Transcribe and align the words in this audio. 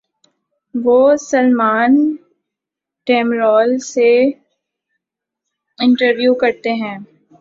وہ 0.75 0.99
سلمان 1.21 1.91
ڈیمرل 3.07 3.77
سے 3.85 4.09
انٹرویو 5.79 6.33
کرتے 6.33 6.73
ہیں۔ 6.73 6.97